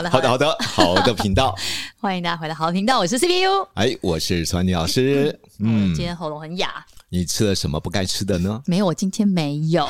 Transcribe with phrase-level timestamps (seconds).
[0.00, 1.54] 好的，好的，好的，好的频道，
[1.98, 6.82] 欢迎大家回到好的频道，我是 CPU，哎，我是川妮老师，嗯，今天喉咙很哑。
[7.10, 8.62] 你吃了什么不该吃的呢？
[8.64, 9.84] 没有，我今天没有，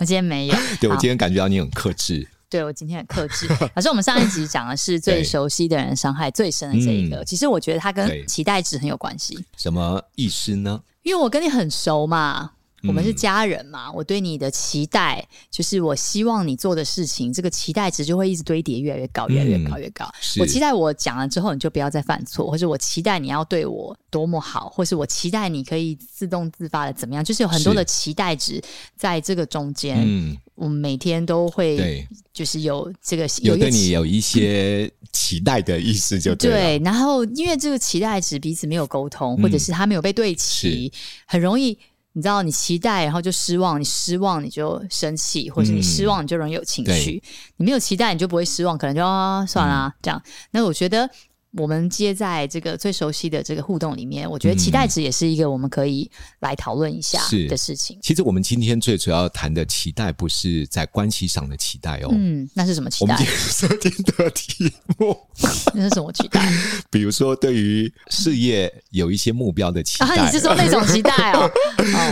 [0.00, 0.56] 我今天没有。
[0.80, 2.26] 对，我今天感觉到你很克制。
[2.50, 3.46] 对，我今天很克制。
[3.72, 9.38] 可是我们上一集讲的是最熟悉的人伤害最深的这一个，其实我觉得它跟期待值很有关系。
[9.56, 10.80] 什么意思呢？
[11.04, 12.50] 因为我跟你很熟嘛。
[12.86, 20.08] 我们是家人嘛，我对你的期待就是我希望你做的事情，这个期待值就会一直堆叠，越来越高，越来越高，越高。
[20.38, 28.62] 我期待我讲了之后，你就不要再犯错，或者我期待你要对我多么好，或是我期待你可以自动自发的怎么样，就是有很多的期待值
[28.96, 29.98] 在这个中间。
[30.04, 36.50] 嗯，我们每天都会，就是有这个有对你有一些期待的意思，就对。
[36.50, 40.92] 对，然后因为这个期待值彼此没有沟通，或者是他没有被对齐，
[41.26, 41.78] 很容易。
[42.14, 47.22] 你知道，你期待，然后就失望；你失望，你就生气，或者你失望，你就容易有情绪。
[47.22, 50.22] 嗯、你没有期待，你就不会失望，可能就、啊、算了、啊嗯、这样。
[50.50, 51.10] 那我觉得。
[51.56, 56.10] 我们接在这个最熟悉的这个互动里面，我觉得期待值也是一个我们可以
[56.40, 57.98] 来讨论一下的事情。
[58.02, 62.08] 其实我们今天最主要谈的期待，不是在关系上的期待哦。
[62.12, 63.14] 嗯，那是什么期待？
[63.14, 65.16] 我们今天设定的题目，
[65.74, 66.52] 那是什么期待？
[66.90, 70.06] 比如说，对于事业有一些目标的期待。
[70.06, 71.50] 啊，你是说那种期待 哦？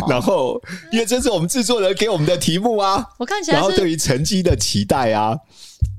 [0.09, 0.61] 然后，
[0.93, 3.05] 因为这是我们制作人给我们的题目啊。
[3.19, 5.37] 我看起来，然后对于成绩的期待啊。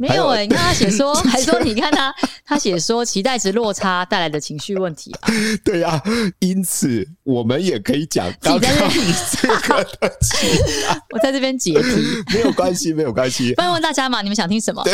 [0.08, 2.14] 没有哎、欸，你看他写说， 还说你看他，
[2.46, 5.30] 他写说期待值落差带来的情绪问题啊。
[5.64, 6.04] 对呀、啊，
[6.40, 11.00] 因此我们也可以讲刚刚 你这个的期待。
[11.12, 13.54] 我在这边解题，没有关系，没有关系。
[13.54, 14.84] 不然问大家嘛，你们想听什么？
[14.84, 14.94] 对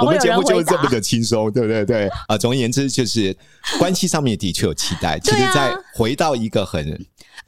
[0.00, 1.84] 我们节目就是这么的轻松，对不对？
[1.84, 3.36] 对啊，总而言之，就是
[3.78, 5.18] 关系上面的确有期待。
[5.20, 6.98] 其实在回到一个很。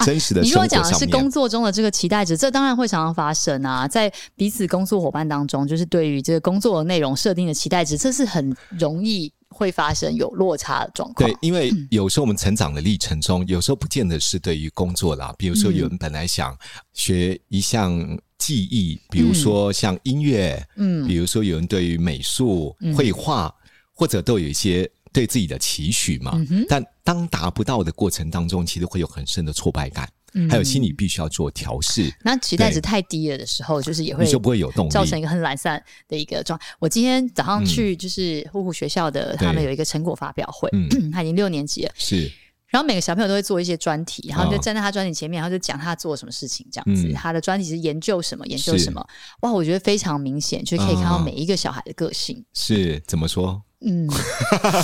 [0.04, 11.28] 真实的、啊，你如果讲的是工作中的这个期待值，这当然会常常发生啊，在彼此工作伙伴当中，就是对于这个工作的内容设定的期待值，这是很容易会发生有落差的状况。
[11.28, 16.56] 对，因为有时候我们成长的历程中，有时候不见得是对于工作啦，比如说有人本来想
[16.92, 17.96] 学一项
[18.38, 23.54] 技艺，比如说像音乐，嗯，比如说有人对于美术、绘画，
[23.94, 24.90] 或者都有一些。
[25.16, 32.14] 对自己的期许嘛，嗯、但当达不到的过程当中，其实会有很深的挫败感，嗯、还有心理必须要做调试。
[32.22, 36.66] 那期待值太低了的时候，就是也会就不会有动力，造成一个很懒散的一个状态。
[36.78, 42.30] 我今天早上去就是呼呼学校的，他们有一个成果发表会，嗯、 他已经六年级了，是。
[42.68, 47.08] 然后每个小朋友都会做一些专题，然后就站在他专题前面，然后就讲他做什么事情，这样子。
[47.08, 49.02] 嗯、他的专题是研究什么，研究什么？
[49.40, 52.44] 哇，我觉得非常明显，就可以看到每一个小孩的个性。
[52.52, 53.62] 是怎么说？
[53.84, 54.08] 嗯，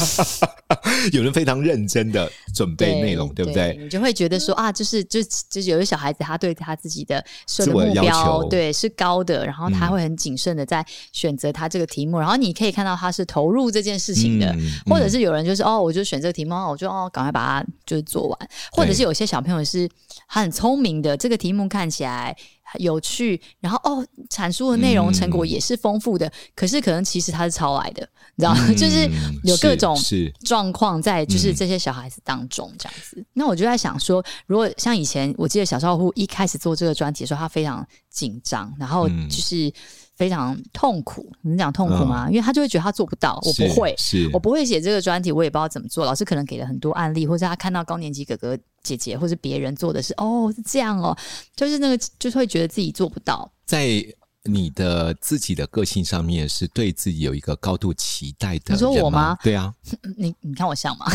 [1.13, 3.73] 有人非常认真的准备内容，对，对不对？
[3.75, 18.39] 对，你就会觉得说啊，就是就就是有些小孩子，他对他自己的设的目标，对是高的，然后他会很谨慎的在选择他这个题目，嗯、然后你可以看到他是投入这件事情的，嗯、或者是有人就是哦，我就选这个题目，我就哦赶快把它就是做完，
[18.73, 19.89] 或者是有些小朋友是
[20.29, 22.37] 他很聪明的，这个题目看起来。
[22.79, 29.09] 有趣，然后哦，阐述的内容成果也是丰富的，嗯、可是可能其实他是抄来的，你知道 就是
[29.45, 29.97] 有各种
[30.45, 33.17] 状况在，就是这些小孩子当中这样子。
[33.19, 39.73] 嗯、那我就在想说，如果像以前，我记得小少妇一开始做这个专题的时候，他非常紧张，然后就是。
[40.15, 42.27] 非常痛苦，你讲痛苦吗？
[42.29, 46.05] 嗯、因为他就会觉得他做不到，我不会，是我不会写这个专题，我也不知道怎么做。
[46.05, 51.17] 老师可能给了很多案例，或者他看到高年级哥哥姐姐或是别人做的是，哦，是这样哦，
[51.57, 53.51] 就是那个，就是会觉得自己做不到。
[53.65, 54.05] 在
[54.45, 58.75] 你的自己的个性上面，是对自己有一个高度期待的。
[58.75, 59.37] 你说我吗？
[59.43, 59.73] 对啊，
[60.17, 61.07] 你你看我像吗？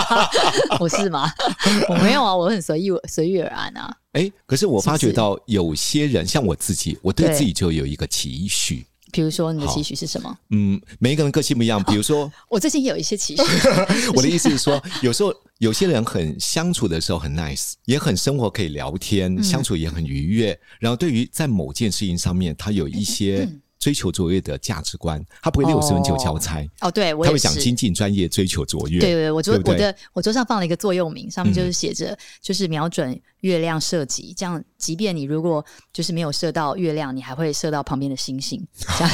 [0.78, 1.30] 我是吗？
[1.88, 3.94] 我没有啊，我很随意随遇而安啊。
[4.12, 8.84] 哎，可是我发觉到有些人，像我自己，我对自己就有一个期许。
[9.10, 10.38] 比如说你的期许是什么？
[10.50, 11.82] 嗯，每一个人个性不一样。
[11.84, 13.42] 比如说，哦、我最近也有一些期许。
[14.14, 20.58] 我的意思是说，有时候有些人很相处的时候很 nice，也很生活可以聊天，嗯、相处也很愉悦。
[20.78, 23.46] 然后对于在某件事情上面，他有一些。
[23.50, 26.90] 嗯追求卓越的价值观，他不会六十分就交差哦。
[26.90, 28.98] 对，我他会讲精进专业，追求卓越。
[28.98, 38.66] 对对，我桌我的我桌上放了一个座右铭，上面就是写着，就是瞄准月亮射击，这样，即便你如果就是没有射到月亮，你还会射到旁边的星星。
[38.98, 39.10] 这样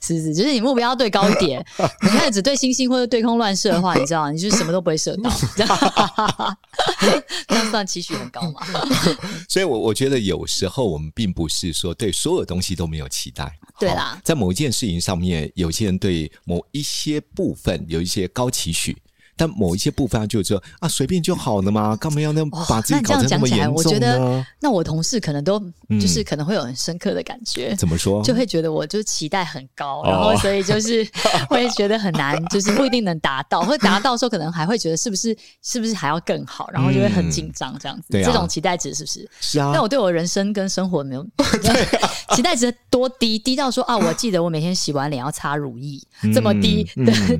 [0.00, 0.34] 是不是？
[0.34, 1.64] 就是你目标要对高一点。
[2.02, 5.30] 你看只对星星或者对空乱射的话，你知道，你就什么都不会射到。
[7.48, 8.60] 这样算期许很高嘛？
[9.48, 13.56] 所以我我觉得有时候我们并不是说对所有东西都没有期待。
[13.78, 18.96] 对啦，在某一件事情上面，有些人对某一些部分有一些高期许。
[19.36, 23.82] 但某一些部分就是说啊，随便就好了嘛， 干嘛要那么把自己搞成那么严重呢？
[23.82, 25.58] 哦，那这样讲起来，我觉得那我同事可能都
[26.00, 27.68] 就是可能会有很深刻的感觉。
[27.72, 28.22] 嗯、怎么说？
[28.22, 31.06] 就会觉得我就是期待很高，然后所以就是
[31.48, 38.04] 会觉得很难，就是不一定能达到，或者达到的时候可能还会觉得是不是是不是还要更好，然后就会很紧张这样子。
[38.10, 39.28] 嗯啊、这种期待值是不是？
[39.40, 39.70] 是啊。
[39.72, 41.26] 但我对我人生跟生活没有
[42.34, 46.86] 期待值多低，低到说啊，我记得我每天洗完脸要擦乳液，嗯、这么低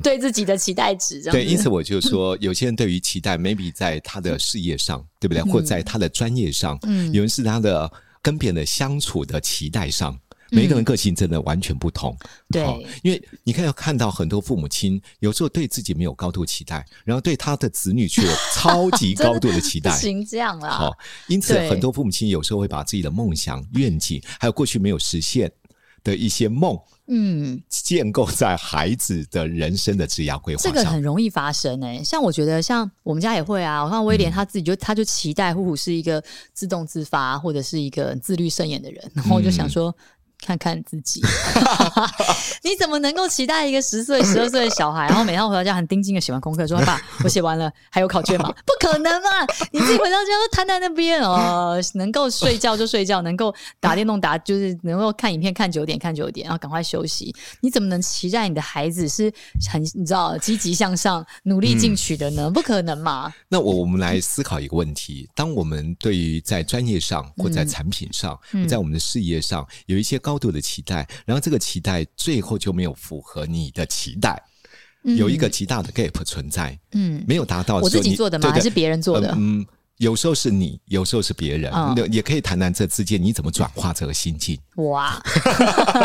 [0.03, 1.31] 对自己的期待值这样子。
[1.31, 2.73] 对，因此我就是说有些人。
[2.73, 5.43] 对于期待，maybe 在他的事业上，对不对？
[5.43, 10.19] 或在他的专业上，嗯，有人是他的跟别人的相处的期待上，
[10.49, 12.17] 每个人个性真的完全不同。
[12.49, 12.65] 对，
[13.03, 20.71] 因为你看要看到很多父母亲有时候对自己没有高度期待，然后对他的子女却有超级高度的期待， 行这样啦。
[20.71, 20.97] 好，
[21.27, 25.51] 因此很多父母亲有时候会把自己的梦想、愿景，还有过去没有实现
[26.03, 26.77] 的一些梦。
[27.07, 32.03] 嗯，建构在孩子的人生的职业规划上，这个很容易发生诶、欸。
[32.03, 33.83] 像我觉得，像我们家也会啊。
[33.83, 36.23] 我看威廉他自己就，他就期待虎虎是一个
[36.53, 39.93] 自动自发或者是一个自律慎言的人，然后我就想说。
[40.43, 41.21] 嗯看看自己，
[42.63, 49.29] 你怎么能够期待一个十岁、十二岁的小孩，然后每天回到家很盯紧的写完功课，说：“爸， 我写完了，还有考卷吗？” 不可能嘛！
[49.71, 57.33] 你自己回到家都瘫在那边哦，能够睡觉就睡觉，能够打电动打，就是能够看影片看久点看久点，然后赶快休息。
[57.61, 59.31] 你怎么能期待你的孩子是
[59.71, 62.49] 很你知道积极向上、努力进取的呢？
[62.49, 63.33] 嗯、不可能嘛！
[63.47, 70.32] 那我我们来思考一个问题：当我们对于在专业上或在产品上，嗯、在我们的事业上有一些高。
[70.33, 74.41] 高度的期待，然后这个期待最后就没有符合你的期待，
[75.03, 77.77] 嗯、有一个极大的 gap 存在，嗯，没有达到。
[77.77, 78.51] 我自己做的吗？
[78.51, 79.31] 还是别人做的？
[79.37, 79.63] 嗯，
[79.97, 84.59] 有时候是你，有时候是别人，嗯、也可以谈谈这之间你怎么转化这个心境。
[84.77, 85.21] 哇，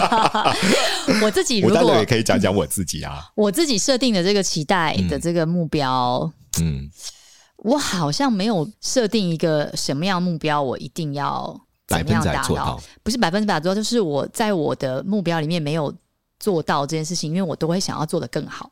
[1.22, 6.30] 我自己如果我当然也可以讲讲我自己啊，我自己设定的这个期待的这个目标，
[6.60, 6.90] 嗯，
[7.56, 11.58] 我好像没有设定一个什么样目标，我一定要。
[11.88, 15.92] 百分之百做到，不是百分之百做到，就是我在我的目标里面没有
[16.38, 18.70] 做到这件事情，因为我都会想要做得更好。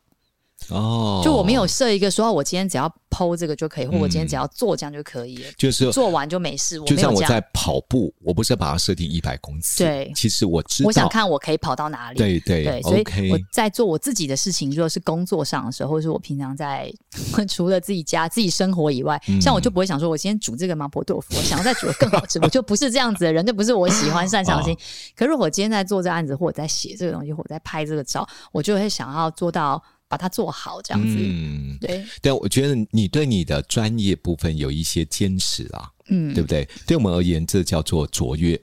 [0.71, 6.79] 哦，就我没有设一个说，我今天只要 PO 这个就可以，或我今天只要做这样就可以了，就是做完就没事。
[6.81, 12.19] 就像我在跑步，我不是把它设定一百公尺，对，其实我知道，我想看我可以跑到哪里。
[12.19, 16.93] 对对对，所以我在做我自己的事情，如果是工作上的时候，或者是我平常在
[17.49, 24.75] 除了自己家自己生活以外，像我就不会想说，我今天煮这个麻婆豆腐，我想要再煮得更好吃， 我就不是这样子的人，就不是我喜欢擅长的。
[25.17, 29.83] 可是如果我今天在做这个案子，或者在写这个东西，或者在拍这个照，我就会想要做到。
[30.09, 32.05] 把它做好，这样子，嗯，对。
[32.21, 36.69] 但，我觉得你对你的专业部分有一些坚持啊，嗯，对不对？
[36.87, 38.61] 对我们而言，这叫做卓越。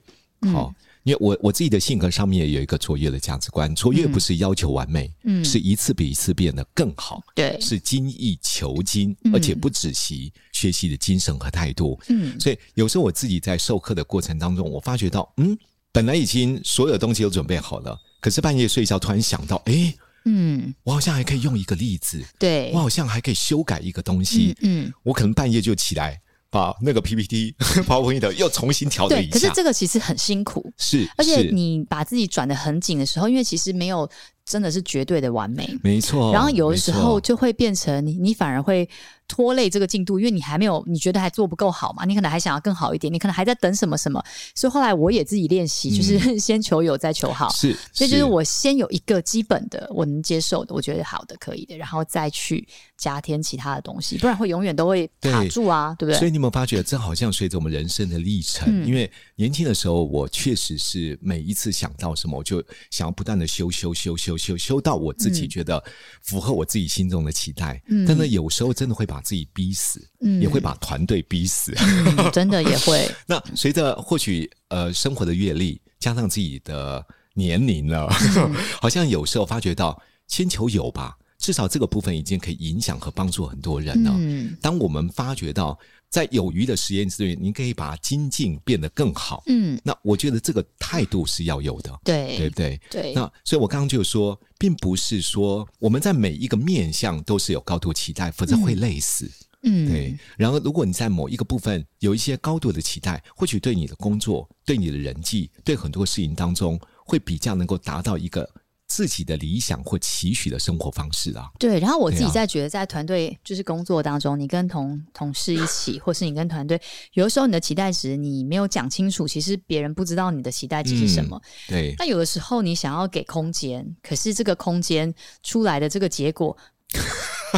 [0.54, 15.58] 好，嗯，因为我我自己的性格上面也有一个卓越的价值观，卓越不是要求完美，嗯，是一次比一次变得更好，对，是精益求精，而且不止息学习的精神和态度，嗯，所以有时候我自己在授课的过程当中，我发觉到，嗯，
[15.92, 19.94] 本来已经所有东西都准备好了，可是半夜睡觉突然想到，哎。
[20.25, 27.56] 嗯，我好像还可以用一个例子，对，我好像还可以修改一个东西，嗯，嗯，我可能半夜就起来把那个 PPT
[27.88, 29.32] PowerPoint 又重新调整一下。
[29.32, 34.10] 可是这个其实很辛苦，是，而且你把自己转的很紧的时候，因为其实没有。
[34.46, 36.34] 真的是绝对的完美，没错。
[36.34, 38.86] 然后有的时候就会变成你，你反而会
[39.27, 42.06] 拖累这个进度，因为你还没有，你觉得还做不够好嘛？
[42.06, 44.24] 你可能还想要更好一点，你可能还在等什么什么。
[44.53, 47.50] 所以后来我也自己练习，就是先求有，再求好。
[47.50, 56.20] 是，所以就是我先有一个基本的，我能接受的，我觉得好的，可以的，然后再去加添其他的东西，不然会永远都会卡住啊，对，对不对？
[56.20, 64.34] 所以你有没有发觉，这好像随着我们人生的历程，嗯、因为年轻的时候，我确实是每一次想到什么，我就想要不断的修修修修。
[64.44, 65.82] 修修到我自己觉得
[66.22, 73.10] 符合我自己心中的期待，嗯、但是有时候真的会把自己逼死，嗯、也会把团队逼死，嗯、真的也会。
[73.27, 78.10] 那随着或许呃生活的阅历，加上自己的年龄了，
[78.82, 84.12] 好像有时候发觉到先求有吧，至少这个部分已经可以影响和帮助很多人了。
[84.17, 85.77] 嗯，当我们发觉到
[86.13, 89.41] 在有余的时间之内，你可以把精进变得更好。
[89.48, 92.79] 嗯，那我觉得这个态度是要有的，对，对不对？
[92.88, 93.13] 对。
[93.15, 99.27] 那所以我刚刚就说，并不是说我们在每一个面向都是有高度期待，否则会累死。
[99.63, 100.15] 嗯，对。
[100.38, 108.48] 然后，如果你在某一个部分有一些高度的期待，或许对你的工作、对你的人际、对很多事情当中，会比较能够达到一个
[108.94, 111.50] 自己的理想或期许的生活方式啊。
[111.58, 116.80] 对，然后我自己在觉得，在团队就是工作当中，啊、你跟同同事一起，或是你跟团队，
[117.14, 121.42] 有的时候你的期待值你没有讲清楚，其实别人不知道你的期待值是什么。
[121.70, 121.96] 嗯、对。
[121.98, 126.56] 那有的时候你想要给空间，可是这个空间出来的这个结果。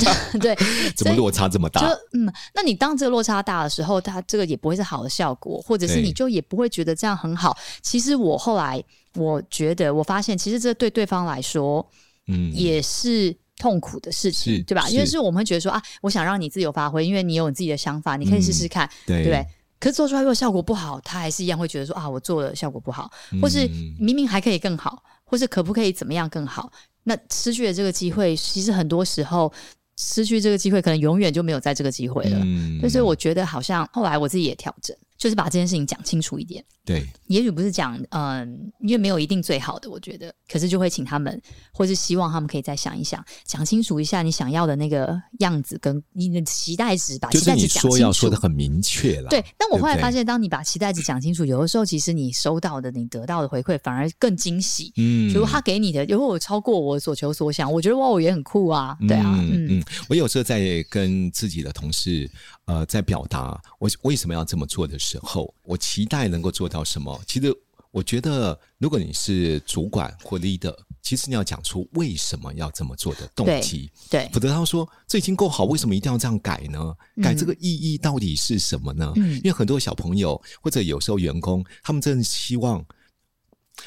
[0.40, 0.56] 对，
[0.96, 1.82] 怎么落差这么大？
[1.82, 7.58] 就嗯，那你当这个落差大的时候，它这个也不会是好的效果，或者是你就也不会觉得这样很好。
[7.82, 8.84] 其实我后来
[9.16, 11.86] 我觉得，我发现其实这对对方来说，
[12.28, 14.90] 嗯，也是痛苦的事情，对吧？
[14.90, 19.46] 因为是我们会觉得说啊，我想让你自由发挥，因为你有你自己的想法，你可以试试看，对不对？
[19.78, 23.12] 可是做出来如果效果不好，他还是一样会觉得说啊，我做的效果不好，
[23.42, 23.68] 或是
[24.00, 26.72] 明明还可以更好，或是可不可以怎么样更好？
[27.04, 29.52] 那失去了这个机会，其实很多时候
[29.98, 32.40] 失去这个机会，可能永远就没有在这个机会了。
[32.44, 34.96] 嗯，所以我觉得好像后来我自己也调整。
[35.18, 38.46] 就是把这件事情讲清楚一点，对，也许不是讲，嗯、呃，
[38.82, 41.41] 因为没有一定最好的，我觉得，可是就会请他们，
[41.72, 49.29] 或是希望他们可以再想一想，讲清楚一下你想要的那个样子跟你的期待值，把期待值讲清楚，就是你说要说的很明确了。
[49.29, 54.94] 对，但我后来发现，当你把期待值讲清楚，有的时候其实你收到的、你得到的回馈反而更惊喜。
[54.98, 62.29] 嗯，如果他给你的，如果我超过我所求所想，我觉得哇，我也很酷啊，对啊，嗯嗯，我有时候在跟自己的同事。
[62.65, 67.14] 呃，在表达我为什么要这么做的时候，我期待能够做到什么？
[67.25, 67.53] 其实，
[67.91, 73.89] 我觉得，如果你是主管或 leader，其实你要讲出为什么要这么做的动机。
[74.10, 76.95] 对，否则他说这已经够好，为什么一定要这样改呢？
[77.22, 79.13] 改这个意义到底是什么呢？
[79.15, 82.84] 嗯，因为很多小朋友或者有时候员工，他们真的希望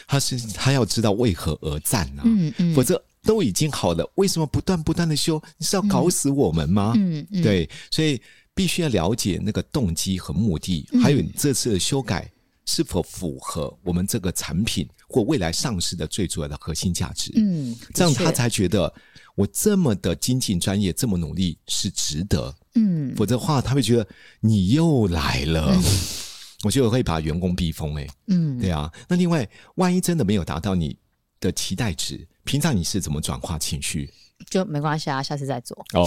[0.07, 2.23] 他是他要知道为何而战呢？
[2.25, 5.43] 嗯嗯，否则都已经好了，为什么不断不断的修？
[5.57, 6.95] 你是要搞死我们吗？
[6.97, 8.21] 嗯嗯，对，所以。
[8.55, 12.29] 必须要了解那个动机和目的，还有你这次的修改
[12.71, 17.33] 是否符合我们这个产品或未来上市的最主要的核心价值。
[17.35, 18.93] 嗯，这样他才觉得
[19.35, 22.55] 我这么的精进专业，这么努力是值得。
[22.75, 24.07] 嗯，否则的话他会觉得
[24.41, 25.75] 你又来了。
[25.75, 25.83] 嗯、
[26.63, 27.95] 我觉得我会把员工逼疯。
[27.95, 28.93] 哎，嗯，对啊。
[29.09, 30.95] 那另外，万一真的没有达到你
[31.41, 34.13] 的期待值，平常你是怎么转化情绪？
[34.51, 36.07] 就没关系啊，下次再做哦，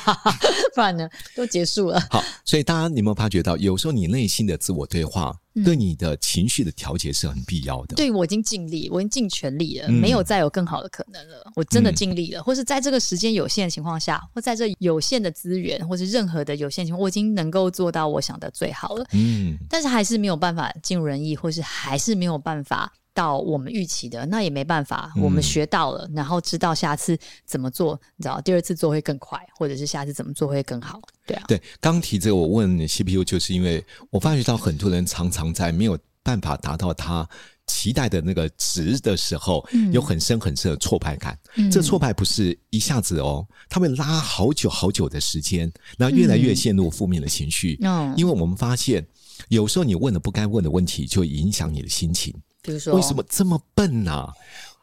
[0.74, 2.00] 不然呢，都结束了。
[2.10, 7.96] 好，所以大家你有没有发觉到，有时候你内心的自我对话，嗯、对你的情绪的调节是很必要的。
[7.96, 11.50] 对，我已经尽力，我已经尽全力了，嗯、没有再有更好的可能了。
[11.54, 19.06] 我真的尽力了，嗯、或是在这个时间有限的情况下，或在这有限的资源，或是任何的有限情况，我已经能够做到我想的最好了。
[19.12, 22.92] 嗯，但是还是没有办法尽如人意，或是还是没有办法。
[23.14, 27.16] 到我们预期的，那也没办法，我们学到了，嗯、然后知道下次
[27.46, 31.44] 怎么做，你知道，第二次做会更快，或者是下次怎么做会更好，对啊。
[31.46, 37.26] 对，刚提这个，我问 CPU，就是因为我发觉到很多人常常在没有办法达到他
[37.66, 41.38] 期待的那个值的时候，嗯、有很深很深的挫败感。
[41.54, 47.78] 嗯、这挫败不是一下子哦，他会拉好久好久的时间，然后越来越陷入负面的情绪。
[47.82, 49.06] 嗯，因为我们发现，
[49.48, 52.34] 有时候你问了不该问的问题，就会影响你的心情。
[52.64, 54.32] 比如说，为什么这么笨啊？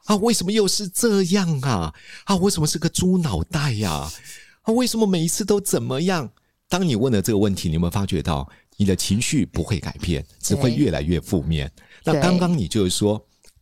[0.05, 1.91] 啊，为什么又是这样啊？
[2.25, 4.07] 啊，为什么是个猪脑袋呀？
[4.61, 6.29] 啊，为什么每一次都怎么样？
[6.69, 8.47] 当你问了这个问题，你有没有发觉到
[8.77, 11.69] 你的情绪不会改变，只会越来越负面？
[12.03, 13.19] 那刚刚你就是说，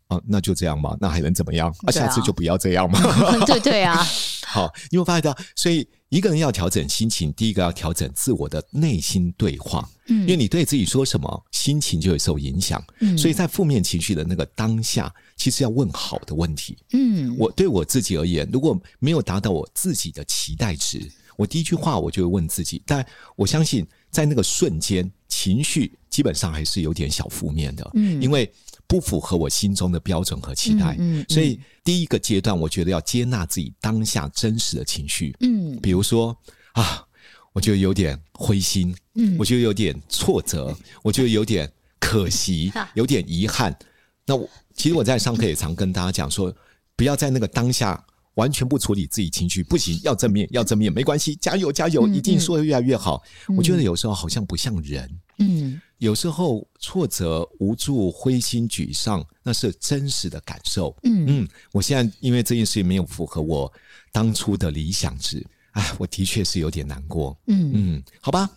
[0.07, 1.73] 啊，那就这样吧，那还能怎么样？
[1.87, 2.99] 啊，下次就不要这样嘛。
[3.47, 4.05] 对对啊。
[4.49, 5.39] 好，你有发觉到？
[5.55, 9.87] 所以一个人要调整心情，第一个要调整自我的内心对话。
[10.07, 12.83] 嗯，因为你对自己说什么，心情就会受影响。
[12.99, 16.75] 嗯，所以在负面情绪的那个当下，其实要问好的问题。
[16.93, 22.81] 嗯，我对我自己而言，如果没有达到我自己的期待值，我第一句话我就会问自己。
[22.87, 27.87] 但我相信，在那个瞬间，情绪基本上还是有点小负面的。
[27.93, 28.51] 嗯，因为
[28.89, 30.97] 不符合我心中的标准和期待。
[30.99, 35.33] 嗯，嗯，所以第一个阶段，我觉得要接纳自己当下真实的情绪。
[35.39, 36.35] 嗯，比如说
[36.73, 37.05] 啊。
[37.51, 41.69] 我觉得有点灰心，嗯，我觉得有点挫折， 我觉得有点
[41.99, 43.75] 可惜， 有点遗憾。
[44.23, 46.55] 那我其实我在上课也常跟大家讲说，
[46.95, 48.01] 不要在那个当下，
[48.39, 53.21] 完全不处理自己情绪，不行，要正面，要正面，没关系，加油，加油，嗯、一定说的越来越好。
[53.49, 60.95] 嗯、我觉得有时候好像不像人，嗯，有时候挫折、无助、灰心、沮丧，那是真实的感受。
[61.03, 63.69] 嗯嗯，我现在因为这件事情没有符合我
[64.13, 67.37] 当初的理想值，哎，我的确是有点难过。
[67.47, 68.49] 嗯嗯，好吧。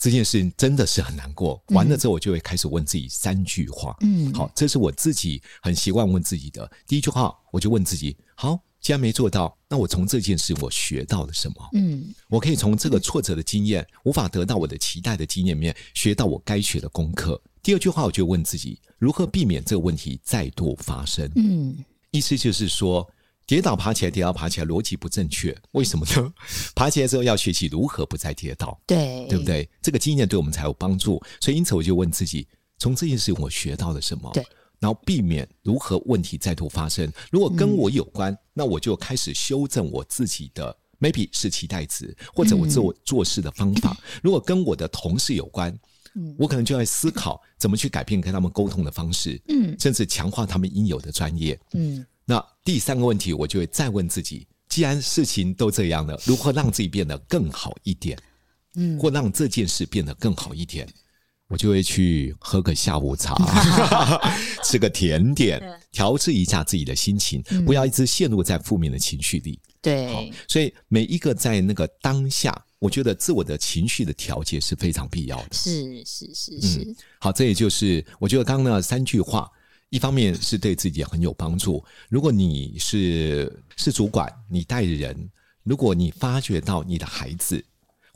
[0.00, 1.60] 这件事情真的是很难过。
[1.70, 3.96] 完了之后，我就会开始问自己三句话。
[4.02, 6.70] 嗯，好，这是我自己很习惯问自己的。
[6.86, 8.56] 第一句话，我就问自己：好，
[8.88, 11.56] 既然没做到，那我从这件事我学到了什么？
[11.74, 17.38] 嗯，我可以从这个挫折的经验，无法得到我的期待的经验里面，学到我该学的功课。
[17.62, 21.30] 第二句话，我就问自己：如何避免这个问题再度发生？
[21.36, 21.76] 嗯，
[22.12, 23.06] 意思就是说。
[23.46, 26.32] 跌倒爬起来，跌倒爬起来，逻辑不正确，为什么呢？
[26.74, 29.68] 爬起来之后要学习如何不再跌倒，对，对不对？
[29.82, 31.22] 这个经验对我们才有帮助。
[31.42, 34.30] 所以因此我就问自己，从这件事我学到了什么？
[34.32, 34.46] 对，
[34.80, 37.10] 然后避免如何问题再度发生。
[37.30, 43.90] 如果跟我有关，嗯、那我就开始修正我自己的，maybe 是期待值，或者我做做事的方法。
[43.90, 45.76] 嗯、如果跟我的同事有关，
[46.14, 52.04] 嗯、我可能就要思考怎么去改变跟他们沟通的方式，嗯，甚至强化他们应有的专业，嗯。
[52.24, 58.18] 那第三个问题，我就会再问自己：既然事情都这样了，如何让自己变得更好一点？
[58.74, 60.86] 嗯，或让这件事变得更好一点，
[61.48, 63.34] 我就会去喝个下午茶，
[64.64, 69.58] 吃个甜点，调制一下自己的心情，不要一直陷入在负面的情绪里。
[69.80, 75.48] 对，所以每一个在那个当下，我觉得自我的情绪的调节是非常必要的。
[75.52, 76.96] 是是是是、嗯。
[77.18, 79.50] 好，这也就是我觉得刚刚那三句话。
[79.90, 81.82] 一方面是对自己很有帮助。
[82.10, 85.16] 如果你是是主管，你带人，
[85.62, 87.64] 如果你发觉到你的孩子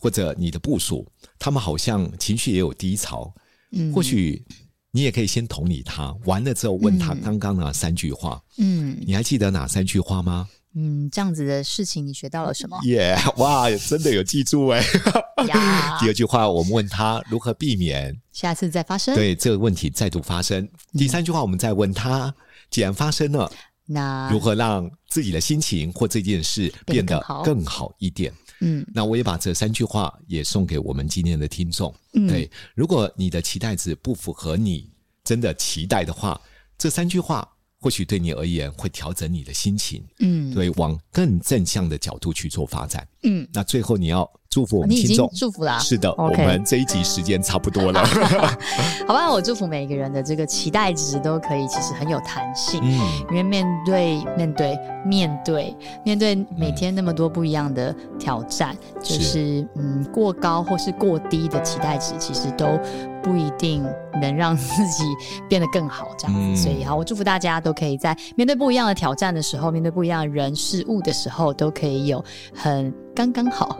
[0.02, 1.06] 或者你的部署，
[1.38, 3.32] 他们好像情绪也有低潮，
[3.70, 4.44] 嗯，或许
[4.90, 10.48] 你也可以先同理他，完了之后问他刚刚那三句话，嗯，你还记得哪三句话吗？
[10.74, 12.76] 嗯，这样子的事情你学到了什么？
[12.82, 14.82] 耶，yeah, 哇，真的有记住哎。
[16.00, 20.60] 第二句话，我们问他如何避免下次再发生，对这个问题再度发生。
[20.64, 22.34] 嗯、第三句话，我们再问他，
[22.70, 23.48] 既然发生了，
[23.86, 28.32] 那如何让自己的心情或这件事变得更好一点？
[28.60, 31.94] 嗯，那我也把这三句话也送给我们今天的听众。
[32.14, 34.88] 嗯，对，如果你的期待值不符合你
[35.22, 36.40] 真的期待的话，
[36.78, 37.46] 这三句话。
[37.84, 43.44] 或许对你而言会调整你的心情，嗯，对，往更正向的角度去做发展，嗯。
[43.52, 46.42] 那最后你要祝福我们听众，祝福啦，是的，Okay.
[46.42, 48.04] 我们这一集时间差不多了，
[49.08, 49.32] 好吧？
[49.32, 62.78] 我祝福每一个人的这个期待值都可以，其实很有弹性，嗯，因为面对面对面对面对每天那么多不一样的挑战，嗯、就是，是嗯过高或是过低的期待值，其实都。
[63.22, 63.84] 不一定
[64.20, 65.04] 能让自己
[65.48, 66.40] 变得更好，这样子。
[66.40, 72.22] 嗯、所以好，我祝福大家都可以在面对不一样的挑战的时候，面对不一样的人事物的时候，都可以有
[72.54, 73.78] 很刚刚好，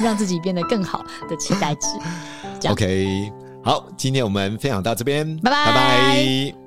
[0.00, 1.88] 让自己变得更好的期待值。
[2.68, 6.65] OK，好，今天我们分享到这边，拜拜拜拜。